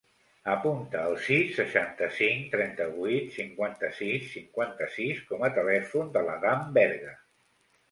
[0.51, 7.17] Apunta el sis, seixanta-cinc, trenta-vuit, cinquanta-sis, cinquanta-sis com a telèfon de l'Adam Berga.